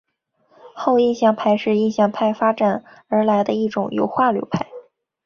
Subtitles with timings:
[0.73, 4.65] 后印象派是印象派发展而来的一种油画流派。